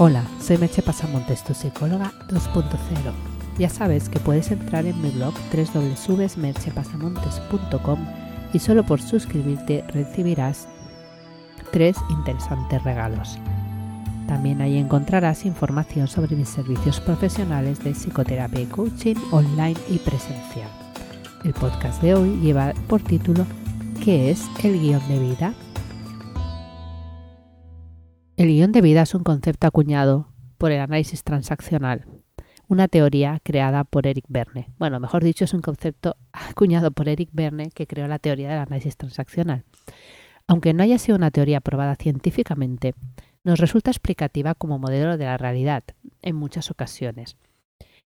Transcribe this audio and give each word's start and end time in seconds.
Hola, 0.00 0.22
soy 0.40 0.58
Meche 0.58 0.80
Pasamontes, 0.80 1.42
tu 1.42 1.54
psicóloga 1.54 2.12
2.0. 2.28 2.68
Ya 3.58 3.68
sabes 3.68 4.08
que 4.08 4.20
puedes 4.20 4.52
entrar 4.52 4.86
en 4.86 5.02
mi 5.02 5.10
blog 5.10 5.34
www.merchepasamontes.com 5.52 8.06
y 8.52 8.60
solo 8.60 8.86
por 8.86 9.02
suscribirte 9.02 9.82
recibirás 9.88 10.68
tres 11.72 11.96
interesantes 12.10 12.80
regalos. 12.84 13.40
También 14.28 14.60
ahí 14.60 14.78
encontrarás 14.78 15.44
información 15.44 16.06
sobre 16.06 16.36
mis 16.36 16.48
servicios 16.48 17.00
profesionales 17.00 17.82
de 17.82 17.90
psicoterapia 17.90 18.60
y 18.60 18.66
coaching 18.66 19.16
online 19.32 19.74
y 19.88 19.98
presencial. 19.98 20.70
El 21.42 21.54
podcast 21.54 22.00
de 22.02 22.14
hoy 22.14 22.38
lleva 22.40 22.72
por 22.86 23.02
título 23.02 23.44
¿Qué 24.04 24.30
es 24.30 24.44
el 24.62 24.78
guion 24.78 25.02
de 25.08 25.18
vida? 25.18 25.54
El 28.38 28.46
guion 28.46 28.70
de 28.70 28.82
vida 28.82 29.02
es 29.02 29.16
un 29.16 29.24
concepto 29.24 29.66
acuñado 29.66 30.28
por 30.58 30.70
el 30.70 30.78
análisis 30.78 31.24
transaccional, 31.24 32.06
una 32.68 32.86
teoría 32.86 33.40
creada 33.42 33.82
por 33.82 34.06
Eric 34.06 34.26
Berne. 34.28 34.68
Bueno, 34.78 35.00
mejor 35.00 35.24
dicho, 35.24 35.44
es 35.44 35.54
un 35.54 35.60
concepto 35.60 36.14
acuñado 36.30 36.92
por 36.92 37.08
Eric 37.08 37.30
Berne 37.32 37.72
que 37.74 37.88
creó 37.88 38.06
la 38.06 38.20
teoría 38.20 38.48
del 38.50 38.60
análisis 38.60 38.96
transaccional. 38.96 39.64
Aunque 40.46 40.72
no 40.72 40.84
haya 40.84 40.98
sido 40.98 41.16
una 41.16 41.32
teoría 41.32 41.60
probada 41.60 41.96
científicamente, 41.96 42.94
nos 43.42 43.58
resulta 43.58 43.90
explicativa 43.90 44.54
como 44.54 44.78
modelo 44.78 45.16
de 45.16 45.24
la 45.24 45.36
realidad 45.36 45.82
en 46.22 46.36
muchas 46.36 46.70
ocasiones. 46.70 47.36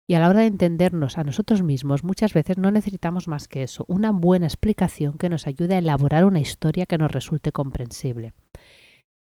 Y 0.06 0.14
a 0.14 0.20
la 0.20 0.30
hora 0.30 0.40
de 0.40 0.46
entendernos 0.46 1.18
a 1.18 1.24
nosotros 1.24 1.62
mismos, 1.62 2.04
muchas 2.04 2.32
veces 2.32 2.56
no 2.56 2.70
necesitamos 2.70 3.28
más 3.28 3.48
que 3.48 3.64
eso, 3.64 3.84
una 3.87 4.12
buena 4.12 4.46
explicación 4.46 5.18
que 5.18 5.28
nos 5.28 5.46
ayude 5.46 5.74
a 5.74 5.78
elaborar 5.78 6.24
una 6.24 6.40
historia 6.40 6.87
que 6.87 6.96
nos 6.96 7.12
resulte 7.12 7.52
comprensible. 7.52 8.32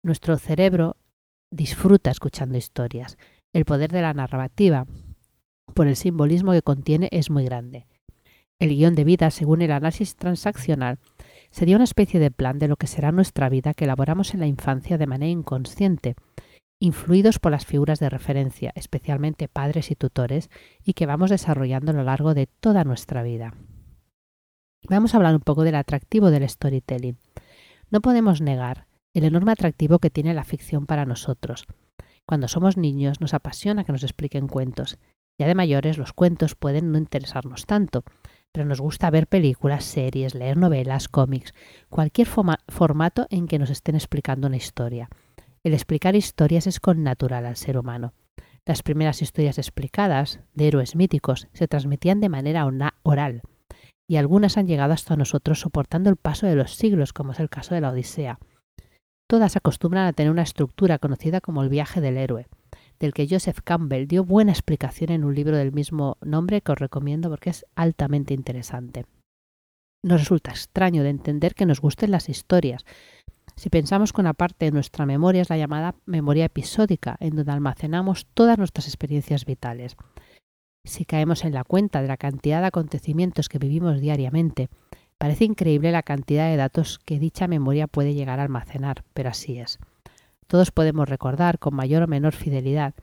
Nuestro 0.03 0.37
cerebro 0.37 0.97
disfruta 1.51 2.11
escuchando 2.11 2.57
historias. 2.57 3.17
El 3.53 3.65
poder 3.65 3.91
de 3.91 4.01
la 4.01 4.13
narrativa, 4.13 4.85
por 5.73 5.87
el 5.87 5.95
simbolismo 5.95 6.51
que 6.51 6.61
contiene, 6.61 7.09
es 7.11 7.29
muy 7.29 7.45
grande. 7.45 7.87
El 8.59 8.69
guion 8.69 8.95
de 8.95 9.03
vida, 9.03 9.31
según 9.31 9.61
el 9.61 9.71
análisis 9.71 10.15
transaccional, 10.15 10.99
sería 11.51 11.75
una 11.75 11.83
especie 11.83 12.19
de 12.19 12.31
plan 12.31 12.59
de 12.59 12.67
lo 12.67 12.75
que 12.75 12.87
será 12.87 13.11
nuestra 13.11 13.49
vida 13.49 13.73
que 13.73 13.85
elaboramos 13.85 14.33
en 14.33 14.39
la 14.39 14.47
infancia 14.47 14.97
de 14.97 15.07
manera 15.07 15.31
inconsciente, 15.31 16.15
influidos 16.79 17.39
por 17.39 17.51
las 17.51 17.65
figuras 17.65 17.99
de 17.99 18.09
referencia, 18.09 18.71
especialmente 18.75 19.47
padres 19.47 19.91
y 19.91 19.95
tutores, 19.95 20.49
y 20.83 20.93
que 20.93 21.05
vamos 21.05 21.29
desarrollando 21.29 21.91
a 21.91 21.95
lo 21.95 22.03
largo 22.03 22.33
de 22.33 22.47
toda 22.47 22.83
nuestra 22.83 23.23
vida. 23.23 23.53
Vamos 24.89 25.13
a 25.13 25.17
hablar 25.17 25.35
un 25.35 25.41
poco 25.41 25.63
del 25.63 25.75
atractivo 25.75 26.31
del 26.31 26.47
storytelling. 26.47 27.17
No 27.89 28.01
podemos 28.01 28.41
negar 28.41 28.86
el 29.17 29.23
enorme 29.23 29.51
atractivo 29.51 29.97
que 29.97 30.11
tiene 30.11 30.35
la 30.35 30.43
ficción 30.43 30.85
para 30.85 31.05
nosotros. 31.05 31.65
Cuando 32.27 32.47
somos 32.47 32.77
niños 32.77 33.19
nos 33.19 33.33
apasiona 33.33 33.83
que 33.83 33.91
nos 33.91 34.03
expliquen 34.03 34.47
cuentos. 34.47 34.99
Ya 35.39 35.47
de 35.47 35.55
mayores 35.55 35.97
los 35.97 36.13
cuentos 36.13 36.53
pueden 36.53 36.91
no 36.91 36.99
interesarnos 36.99 37.65
tanto, 37.65 38.03
pero 38.51 38.65
nos 38.65 38.79
gusta 38.79 39.09
ver 39.09 39.25
películas, 39.25 39.85
series, 39.85 40.35
leer 40.35 40.57
novelas, 40.57 41.07
cómics, 41.07 41.55
cualquier 41.89 42.27
formato 42.27 43.25
en 43.31 43.47
que 43.47 43.57
nos 43.57 43.71
estén 43.71 43.95
explicando 43.95 44.45
una 44.47 44.57
historia. 44.57 45.09
El 45.63 45.73
explicar 45.73 46.15
historias 46.15 46.67
es 46.67 46.79
connatural 46.79 47.47
al 47.47 47.55
ser 47.55 47.79
humano. 47.79 48.13
Las 48.65 48.83
primeras 48.83 49.23
historias 49.23 49.57
explicadas, 49.57 50.41
de 50.53 50.67
héroes 50.67 50.95
míticos, 50.95 51.47
se 51.53 51.67
transmitían 51.67 52.19
de 52.19 52.29
manera 52.29 52.67
oral, 53.03 53.41
y 54.07 54.17
algunas 54.17 54.57
han 54.57 54.67
llegado 54.67 54.93
hasta 54.93 55.15
nosotros 55.15 55.59
soportando 55.59 56.09
el 56.09 56.17
paso 56.17 56.45
de 56.45 56.55
los 56.55 56.75
siglos, 56.75 57.13
como 57.13 57.31
es 57.31 57.39
el 57.39 57.49
caso 57.49 57.73
de 57.73 57.81
la 57.81 57.89
Odisea. 57.89 58.39
Todas 59.29 59.57
acostumbran 59.57 60.07
a 60.07 60.13
tener 60.13 60.31
una 60.31 60.43
estructura 60.43 60.99
conocida 60.99 61.41
como 61.41 61.63
el 61.63 61.69
viaje 61.69 62.01
del 62.01 62.17
héroe, 62.17 62.47
del 62.99 63.13
que 63.13 63.27
Joseph 63.29 63.59
Campbell 63.63 64.07
dio 64.07 64.23
buena 64.23 64.51
explicación 64.51 65.11
en 65.11 65.23
un 65.23 65.35
libro 65.35 65.57
del 65.57 65.73
mismo 65.73 66.17
nombre 66.21 66.61
que 66.61 66.71
os 66.71 66.79
recomiendo 66.79 67.29
porque 67.29 67.49
es 67.49 67.65
altamente 67.75 68.33
interesante. 68.33 69.05
Nos 70.03 70.21
resulta 70.21 70.51
extraño 70.51 71.03
de 71.03 71.09
entender 71.09 71.55
que 71.55 71.65
nos 71.65 71.81
gusten 71.81 72.11
las 72.11 72.29
historias, 72.29 72.85
si 73.57 73.69
pensamos 73.69 74.13
que 74.13 74.21
una 74.21 74.35
parte 74.35 74.65
de 74.65 74.71
nuestra 74.71 75.07
memoria 75.07 75.41
es 75.41 75.49
la 75.49 75.57
llamada 75.57 75.95
memoria 76.05 76.45
episódica, 76.45 77.17
en 77.19 77.35
donde 77.35 77.51
almacenamos 77.51 78.27
todas 78.35 78.59
nuestras 78.59 78.87
experiencias 78.87 79.45
vitales. 79.45 79.97
Si 80.85 81.05
caemos 81.05 81.43
en 81.43 81.53
la 81.53 81.63
cuenta 81.63 82.03
de 82.03 82.07
la 82.07 82.17
cantidad 82.17 82.61
de 82.61 82.67
acontecimientos 82.67 83.49
que 83.49 83.57
vivimos 83.57 83.99
diariamente, 83.99 84.69
Parece 85.17 85.45
increíble 85.45 85.91
la 85.91 86.03
cantidad 86.03 86.49
de 86.49 86.57
datos 86.57 86.99
que 87.03 87.19
dicha 87.19 87.47
memoria 87.47 87.87
puede 87.87 88.13
llegar 88.13 88.39
a 88.39 88.43
almacenar, 88.43 89.03
pero 89.13 89.29
así 89.29 89.59
es. 89.59 89.79
Todos 90.45 90.71
podemos 90.71 91.09
recordar 91.09 91.57
con 91.57 91.75
mayor 91.75 92.03
o 92.03 92.07
menor 92.07 92.33
fidelidad 92.33 92.93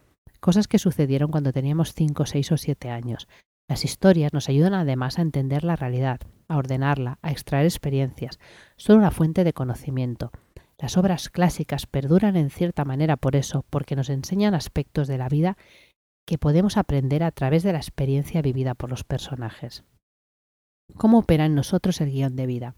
cosas 0.40 0.68
que 0.68 0.78
sucedieron 0.78 1.30
cuando 1.30 1.52
teníamos 1.52 1.92
5, 1.92 2.26
6 2.26 2.52
o 2.52 2.56
7 2.56 2.90
años. 2.90 3.28
Las 3.68 3.84
historias 3.84 4.32
nos 4.32 4.48
ayudan 4.48 4.74
además 4.74 5.18
a 5.18 5.22
entender 5.22 5.64
la 5.64 5.74
realidad, 5.74 6.20
a 6.48 6.56
ordenarla, 6.56 7.18
a 7.22 7.32
extraer 7.32 7.64
experiencias. 7.64 8.38
Son 8.76 8.98
una 8.98 9.10
fuente 9.10 9.42
de 9.42 9.54
conocimiento. 9.54 10.30
Las 10.78 10.96
obras 10.96 11.30
clásicas 11.30 11.86
perduran 11.86 12.36
en 12.36 12.50
cierta 12.50 12.84
manera 12.84 13.16
por 13.16 13.36
eso, 13.36 13.64
porque 13.70 13.96
nos 13.96 14.10
enseñan 14.10 14.54
aspectos 14.54 15.08
de 15.08 15.18
la 15.18 15.28
vida 15.28 15.56
que 16.26 16.38
podemos 16.38 16.76
aprender 16.76 17.22
a 17.22 17.30
través 17.30 17.62
de 17.62 17.72
la 17.72 17.78
experiencia 17.78 18.42
vivida 18.42 18.74
por 18.74 18.90
los 18.90 19.02
personajes 19.02 19.84
cómo 20.96 21.18
opera 21.18 21.46
en 21.46 21.54
nosotros 21.54 22.00
el 22.00 22.10
guion 22.10 22.36
de 22.36 22.46
vida. 22.46 22.74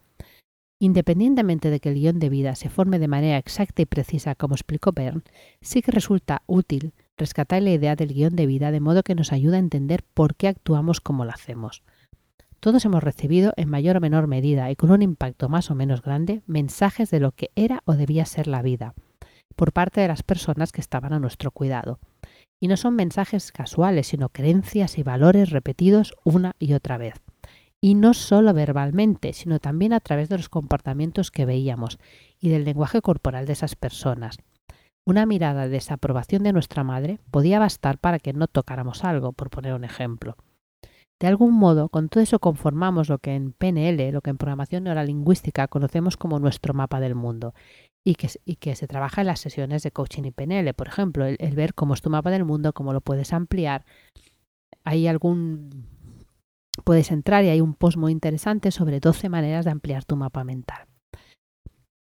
Independientemente 0.79 1.71
de 1.71 1.81
que 1.81 1.89
el 1.89 1.95
guion 1.95 2.19
de 2.19 2.29
vida 2.29 2.55
se 2.55 2.69
forme 2.69 2.99
de 2.99 3.09
manera 3.09 3.39
exacta 3.39 3.81
y 3.81 3.87
precisa, 3.87 4.35
como 4.35 4.55
explicó 4.55 4.93
Bern, 4.93 5.25
sí 5.63 5.81
que 5.81 5.91
resulta 5.91 6.43
útil 6.47 6.93
rescatar 7.17 7.63
la 7.63 7.71
idea 7.71 7.97
del 7.97 8.13
guion 8.13 8.37
de 8.37 8.47
vida 8.47 8.71
de 8.71 8.81
modo 8.81 9.03
que 9.03 9.15
nos 9.15 9.33
ayuda 9.33 9.57
a 9.57 9.61
entender 9.61 10.03
por 10.03 10.35
qué 10.35 10.49
actuamos 10.49 11.01
como 11.01 11.25
lo 11.25 11.31
hacemos. 11.31 11.83
Todos 12.61 12.85
hemos 12.85 13.03
recibido, 13.03 13.53
en 13.57 13.71
mayor 13.71 13.97
o 13.97 14.01
menor 14.01 14.27
medida 14.27 14.71
y 14.71 14.77
con 14.77 14.91
un 14.91 15.01
impacto 15.01 15.49
más 15.49 15.71
o 15.71 15.75
menos 15.75 16.03
grande, 16.03 16.43
mensajes 16.47 17.11
de 17.11 17.21
lo 17.21 17.33
que 17.33 17.51
era 17.55 17.83
o 17.87 17.95
debía 17.95 18.27
ser 18.27 18.47
la 18.47 18.61
vida, 18.61 18.95
por 19.55 19.73
parte 19.73 20.01
de 20.01 20.09
las 20.09 20.23
personas 20.23 20.73
que 20.73 20.81
estaban 20.81 21.13
a 21.13 21.21
nuestro 21.21 21.51
cuidado. 21.51 22.01
Y 22.61 22.69
no 22.69 22.77
son 22.77 22.97
mensajes 22.97 23.53
casuales, 23.53 24.09
sino 24.09 24.31
creencias 24.31 24.99
y 24.99 25.03
valores 25.03 25.51
repetidos 25.51 26.15
una 26.25 26.55
y 26.59 26.73
otra 26.73 26.99
vez 26.99 27.15
y 27.87 27.95
no 27.95 28.15
solo 28.15 28.53
verbalmente, 28.53 29.33
sino 29.33 29.61
también 29.61 29.93
a 29.93 30.01
través 30.01 30.29
de 30.29 30.37
los 30.37 30.49
comportamientos 30.49 31.31
que 31.31 31.47
veíamos 31.47 32.01
y 32.41 32.49
del 32.49 32.65
lenguaje 32.65 33.01
corporal 33.01 33.47
de 33.47 33.53
esas 33.53 33.77
personas. 33.77 34.39
Una 35.07 35.25
mirada 35.25 35.63
de 35.63 35.69
desaprobación 35.69 36.43
de 36.43 36.53
nuestra 36.53 36.83
madre 36.83 37.21
podía 37.31 37.61
bastar 37.61 37.99
para 37.99 38.19
que 38.19 38.33
no 38.33 38.49
tocáramos 38.49 39.05
algo, 39.05 39.33
por 39.35 39.51
poner 39.51 39.73
un 39.73 39.85
ejemplo. 39.85 40.37
De 41.21 41.29
algún 41.29 41.55
modo, 41.55 41.89
con 41.89 42.09
todo 42.09 42.25
eso 42.25 42.41
conformamos 42.41 43.09
lo 43.09 43.19
que 43.19 43.37
en 43.37 43.53
PNL, 43.53 44.11
lo 44.11 44.21
que 44.21 44.31
en 44.31 44.37
programación 44.37 44.83
neurolingüística 44.83 45.69
conocemos 45.69 46.17
como 46.17 46.41
nuestro 46.41 46.75
mapa 46.75 46.99
del 46.99 47.15
mundo, 47.15 47.55
y 48.05 48.17
que, 48.17 48.29
y 48.45 48.57
que 48.57 48.75
se 48.75 48.89
trabaja 48.89 49.21
en 49.21 49.29
las 49.29 49.39
sesiones 49.39 49.85
de 49.85 49.93
coaching 49.93 50.25
y 50.25 50.33
PNL, 50.33 50.75
por 50.75 50.89
ejemplo, 50.89 51.25
el, 51.25 51.37
el 51.39 51.55
ver 51.55 51.73
cómo 51.73 51.95
es 51.95 52.03
tu 52.03 52.11
mapa 52.11 52.33
del 52.33 52.45
mundo, 52.45 52.73
cómo 52.73 52.93
lo 52.93 53.01
puedes 53.01 53.33
ampliar. 53.33 53.87
Hay 54.83 55.07
algún 55.07 55.96
puedes 56.85 57.11
entrar 57.11 57.45
y 57.45 57.49
hay 57.49 57.61
un 57.61 57.75
post 57.75 57.97
muy 57.97 58.13
interesante 58.13 58.71
sobre 58.71 59.01
12 59.01 59.29
maneras 59.29 59.65
de 59.65 59.71
ampliar 59.71 60.05
tu 60.05 60.17
mapa 60.17 60.45
mental. 60.45 60.87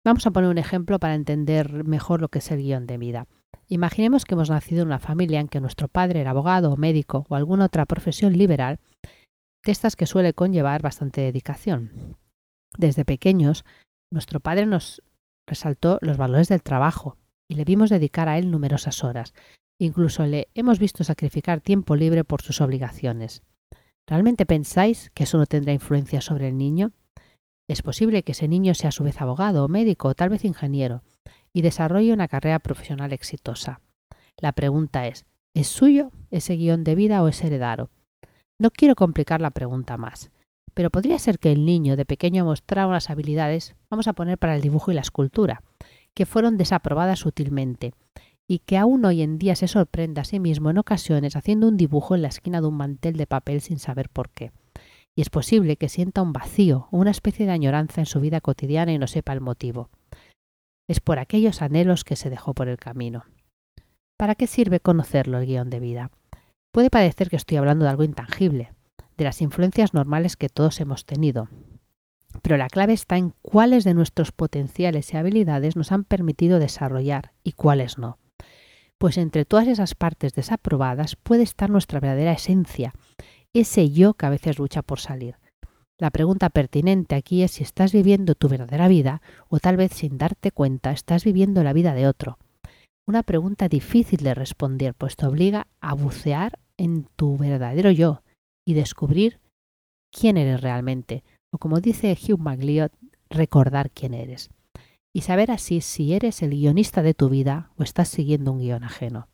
Vamos 0.04 0.28
a 0.28 0.32
poner 0.32 0.50
un 0.50 0.60
ejemplo 0.60 1.00
para 1.00 1.16
entender 1.16 1.84
mejor 1.84 2.22
lo 2.22 2.30
que 2.30 2.40
es 2.40 2.52
el 2.52 2.62
guion 2.62 2.86
de 2.86 2.98
vida. 2.98 3.28
Imaginemos 3.68 4.26
que 4.26 4.36
hemos 4.36 4.52
nacido 4.52 4.84
en 4.84 4.90
una 4.90 5.00
familia 5.00 5.40
en 5.40 5.48
que 5.48 5.60
nuestro 5.60 5.88
padre 5.88 6.22
era 6.22 6.30
abogado 6.30 6.72
o 6.72 6.78
médico 6.78 7.26
o 7.30 7.36
alguna 7.36 7.66
otra 7.66 7.88
profesión 7.88 8.34
liberal, 8.34 8.80
de 9.64 9.72
estas 9.72 9.96
que 9.96 10.06
suele 10.06 10.34
conllevar 10.34 10.84
bastante 10.84 11.22
dedicación. 11.22 12.18
Desde 12.78 13.04
pequeños, 13.04 13.66
nuestro 14.12 14.40
padre 14.40 14.68
nos 14.68 15.02
resaltó 15.48 15.98
los 16.02 16.18
valores 16.18 16.50
del 16.50 16.62
trabajo 16.62 17.18
y 17.48 17.56
le 17.56 17.66
vimos 17.66 17.90
dedicar 17.90 18.30
a 18.30 18.38
él 18.38 18.52
numerosas 18.52 19.04
horas. 19.04 19.34
Incluso 19.80 20.26
le 20.26 20.50
hemos 20.54 20.78
visto 20.78 21.04
sacrificar 21.04 21.62
tiempo 21.62 21.96
libre 21.96 22.24
por 22.24 22.44
sus 22.44 22.62
obligaciones. 22.62 23.42
¿Realmente 24.08 24.46
pensáis 24.46 25.10
que 25.14 25.24
eso 25.24 25.38
no 25.38 25.46
tendrá 25.46 25.74
influencia 25.74 26.22
sobre 26.22 26.50
el 26.50 26.58
niño? 26.58 26.92
Es 27.68 27.82
posible 27.82 28.24
que 28.24 28.34
ese 28.34 28.48
niño 28.48 28.76
sea 28.76 28.90
a 28.90 28.92
su 28.92 29.04
vez 29.04 29.20
abogado 29.20 29.68
médico 29.68 30.10
o 30.10 30.16
tal 30.16 30.30
vez 30.30 30.46
ingeniero 30.46 31.02
y 31.54 31.64
desarrolle 31.64 32.14
una 32.14 32.28
carrera 32.28 32.60
profesional 32.60 33.14
exitosa. 33.14 33.82
La 34.40 34.52
pregunta 34.52 35.08
es, 35.08 35.26
¿es 35.56 35.68
suyo 35.68 36.12
ese 36.30 36.56
guion 36.56 36.84
de 36.84 36.94
vida 36.94 37.24
o 37.24 37.28
es 37.28 37.44
heredado? 37.44 37.90
No 38.60 38.70
quiero 38.70 38.96
complicar 38.96 39.42
la 39.42 39.50
pregunta 39.50 39.98
más, 39.98 40.30
pero 40.76 40.92
podría 40.92 41.18
ser 41.18 41.40
que 41.40 41.52
el 41.52 41.66
niño 41.66 41.96
de 41.96 42.06
pequeño 42.06 42.46
mostrara 42.46 42.88
unas 42.88 43.10
habilidades, 43.10 43.76
vamos 43.90 44.08
a 44.08 44.14
poner 44.14 44.38
para 44.38 44.56
el 44.56 44.62
dibujo 44.62 44.92
y 44.92 44.96
la 44.96 45.02
escultura, 45.02 45.64
que 46.14 46.26
fueron 46.26 46.58
desaprobadas 46.58 47.20
sutilmente 47.20 47.94
y 48.48 48.60
que 48.60 48.78
aún 48.78 49.06
hoy 49.06 49.22
en 49.22 49.38
día 49.38 49.56
se 49.56 49.68
sorprende 49.68 50.22
a 50.22 50.26
sí 50.26 50.40
mismo 50.40 50.70
en 50.70 50.78
ocasiones 50.78 51.36
haciendo 51.36 51.68
un 51.68 51.78
dibujo 51.78 52.16
en 52.16 52.22
la 52.22 52.28
esquina 52.28 52.62
de 52.62 52.68
un 52.68 52.76
mantel 52.76 53.18
de 53.18 53.28
papel 53.28 53.62
sin 53.62 53.80
saber 53.80 54.10
por 54.10 54.30
qué. 54.30 54.52
Y 55.16 55.22
es 55.22 55.30
posible 55.30 55.78
que 55.78 55.90
sienta 55.90 56.22
un 56.22 56.34
vacío 56.34 56.88
o 56.92 56.98
una 56.98 57.12
especie 57.12 57.46
de 57.46 57.54
añoranza 57.54 58.02
en 58.02 58.06
su 58.06 58.20
vida 58.20 58.42
cotidiana 58.42 58.92
y 58.92 58.98
no 58.98 59.08
sepa 59.08 59.34
el 59.34 59.42
motivo. 59.42 59.90
Es 60.88 61.00
por 61.00 61.20
aquellos 61.20 61.62
anhelos 61.62 62.04
que 62.04 62.16
se 62.16 62.30
dejó 62.30 62.54
por 62.54 62.68
el 62.68 62.78
camino. 62.78 63.24
¿Para 64.18 64.36
qué 64.36 64.46
sirve 64.46 64.80
conocerlo 64.80 65.40
el 65.40 65.46
guion 65.46 65.70
de 65.70 65.80
vida? 65.80 66.12
Puede 66.72 66.90
parecer 66.90 67.30
que 67.30 67.38
estoy 67.38 67.58
hablando 67.58 67.86
de 67.86 67.92
algo 67.92 68.04
intangible, 68.04 68.74
de 69.18 69.24
las 69.24 69.42
influencias 69.42 69.94
normales 69.94 70.36
que 70.36 70.50
todos 70.50 70.80
hemos 70.82 71.06
tenido, 71.06 71.50
pero 72.42 72.58
la 72.58 72.70
clave 72.70 72.94
está 72.94 73.18
en 73.18 73.34
cuáles 73.42 73.84
de 73.84 73.94
nuestros 73.94 74.32
potenciales 74.32 75.14
y 75.14 75.18
habilidades 75.18 75.76
nos 75.76 75.92
han 75.92 76.04
permitido 76.04 76.60
desarrollar 76.60 77.32
y 77.44 77.54
cuáles 77.54 77.98
no. 77.98 78.18
Pues 79.00 79.18
entre 79.18 79.46
todas 79.46 79.68
esas 79.68 79.96
partes 79.96 80.34
desaprobadas 80.34 81.16
puede 81.16 81.44
estar 81.44 81.70
nuestra 81.70 82.00
verdadera 82.00 82.34
esencia, 82.34 82.94
ese 83.54 83.92
yo 83.92 84.14
que 84.14 84.26
a 84.26 84.30
veces 84.30 84.58
lucha 84.58 84.82
por 84.82 85.00
salir. 85.00 85.38
La 85.98 86.12
pregunta 86.12 86.50
pertinente 86.50 87.16
aquí 87.16 87.44
es 87.44 87.52
si 87.52 87.64
estás 87.64 87.94
viviendo 87.94 88.36
tu 88.36 88.50
verdadera 88.50 88.90
vida 88.90 89.22
o 89.48 89.60
tal 89.60 89.78
vez 89.78 89.94
sin 89.94 90.18
darte 90.18 90.52
cuenta 90.52 90.92
estás 90.92 91.24
viviendo 91.24 91.64
la 91.64 91.72
vida 91.72 91.94
de 91.94 92.08
otro. 92.08 92.38
Una 93.08 93.24
pregunta 93.24 93.70
difícil 93.70 94.20
de 94.24 94.34
responder, 94.34 94.94
pues 94.94 95.16
te 95.16 95.26
obliga 95.26 95.68
a 95.80 95.94
bucear 95.94 96.60
en 96.76 97.08
tu 97.16 97.38
verdadero 97.38 97.92
yo 97.92 98.24
y 98.68 98.74
descubrir 98.74 99.40
quién 100.12 100.38
eres 100.38 100.60
realmente, 100.60 101.24
o 101.54 101.60
como 101.60 101.80
dice 101.80 102.18
Hugh 102.20 102.40
MacLeod, 102.40 102.92
recordar 103.30 103.92
quién 103.92 104.14
eres. 104.14 104.50
Y 105.16 105.22
saber 105.22 105.50
así 105.50 105.80
si 105.80 106.14
eres 106.14 106.42
el 106.42 106.50
guionista 106.50 107.02
de 107.02 107.14
tu 107.14 107.30
vida 107.30 107.72
o 107.78 107.84
estás 107.84 108.10
siguiendo 108.10 108.52
un 108.52 108.60
guion 108.60 108.84
ajeno. 108.84 109.30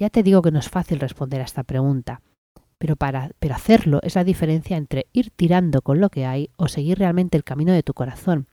Ya 0.00 0.08
te 0.08 0.22
digo 0.22 0.40
que 0.40 0.50
no 0.50 0.58
es 0.58 0.70
fácil 0.70 0.98
responder 0.98 1.42
a 1.42 1.44
esta 1.44 1.62
pregunta, 1.62 2.22
pero, 2.78 2.96
para, 2.96 3.32
pero 3.38 3.54
hacerlo 3.54 4.00
es 4.02 4.14
la 4.14 4.24
diferencia 4.24 4.78
entre 4.78 5.08
ir 5.12 5.30
tirando 5.30 5.82
con 5.82 6.00
lo 6.00 6.08
que 6.08 6.24
hay 6.24 6.48
o 6.56 6.68
seguir 6.68 6.98
realmente 6.98 7.36
el 7.36 7.44
camino 7.44 7.74
de 7.74 7.82
tu 7.82 7.92
corazón, 7.92 8.46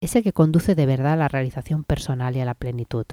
ese 0.00 0.22
que 0.22 0.32
conduce 0.32 0.76
de 0.76 0.86
verdad 0.86 1.14
a 1.14 1.16
la 1.16 1.28
realización 1.28 1.82
personal 1.82 2.36
y 2.36 2.40
a 2.40 2.44
la 2.44 2.54
plenitud. 2.54 3.06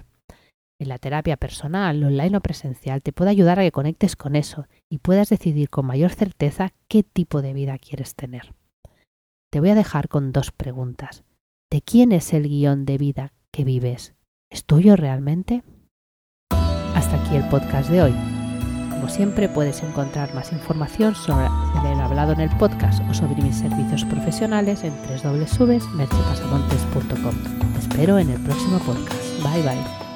En 0.79 0.89
la 0.89 0.99
terapia 0.99 1.37
personal, 1.37 2.03
online 2.03 2.37
o 2.37 2.41
presencial, 2.41 3.01
te 3.01 3.13
puede 3.13 3.31
ayudar 3.31 3.59
a 3.59 3.63
que 3.63 3.71
conectes 3.71 4.15
con 4.15 4.35
eso 4.35 4.67
y 4.91 4.99
puedas 4.99 5.29
decidir 5.29 5.71
con 5.71 5.87
mayor 5.87 6.11
certeza 6.11 6.71
qué 6.87 7.01
tipo 7.01 7.41
de 7.41 7.53
vida 7.53 7.79
quieres 7.79 8.13
tener. 8.13 8.53
Te 9.51 9.59
voy 9.59 9.71
a 9.71 9.75
dejar 9.75 10.07
con 10.07 10.31
dos 10.31 10.51
preguntas. 10.51 11.23
¿De 11.69 11.81
quién 11.81 12.13
es 12.13 12.33
el 12.33 12.47
guion 12.47 12.85
de 12.85 12.97
vida 12.97 13.33
que 13.51 13.65
vives? 13.65 14.15
¿Es 14.49 14.63
tuyo 14.63 14.95
realmente? 14.95 15.65
Hasta 16.95 17.21
aquí 17.21 17.35
el 17.35 17.45
podcast 17.49 17.89
de 17.89 18.03
hoy. 18.03 18.13
Como 18.89 19.09
siempre 19.09 19.49
puedes 19.49 19.83
encontrar 19.83 20.33
más 20.33 20.53
información 20.53 21.13
sobre 21.13 21.45
el 21.45 21.99
hablado 21.99 22.31
en 22.31 22.39
el 22.39 22.55
podcast 22.57 23.03
o 23.09 23.13
sobre 23.13 23.41
mis 23.41 23.57
servicios 23.57 24.05
profesionales 24.05 24.85
en 24.85 24.93
www.merchipasamontes.com. 24.93 27.73
Te 27.73 27.79
espero 27.79 28.17
en 28.17 28.29
el 28.29 28.41
próximo 28.41 28.79
podcast. 28.79 29.43
Bye 29.43 29.63
bye. 29.63 30.06